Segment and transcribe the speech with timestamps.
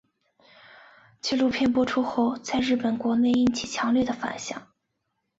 [1.21, 4.73] 纪录片播出后在日本国内引起强烈反响。